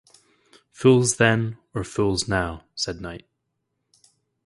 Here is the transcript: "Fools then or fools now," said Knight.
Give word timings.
"Fools 0.71 1.17
then 1.17 1.59
or 1.75 1.83
fools 1.83 2.27
now," 2.27 2.63
said 2.73 3.01
Knight. 3.01 3.27